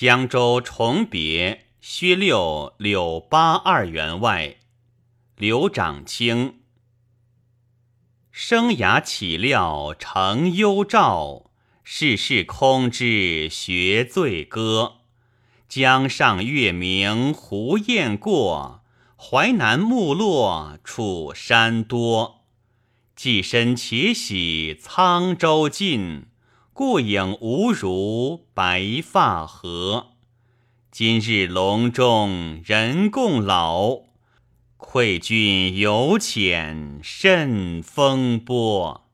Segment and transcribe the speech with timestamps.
[0.00, 4.58] 江州重别薛六柳八二员外，
[5.34, 6.60] 刘长卿。
[8.30, 11.50] 生涯岂料成幽照，
[11.82, 14.98] 世事空知学醉歌。
[15.68, 18.84] 江上月明湖雁过，
[19.16, 22.44] 淮南木落楚山多。
[23.16, 26.26] 寄身且喜沧州近，
[26.78, 30.12] 顾影无如白发何。
[30.92, 34.02] 今日隆中人共老，
[34.76, 39.07] 愧君犹浅甚风波。